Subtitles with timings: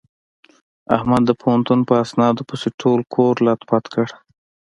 [0.95, 4.07] احمد د پوهنتون په اسنادونو پسې ټول کور لت پت کړ.